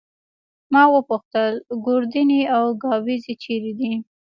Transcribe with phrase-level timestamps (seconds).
[0.71, 1.53] ما وپوښتل:
[1.85, 3.91] ګوردیني او ګاووزي چيري دي؟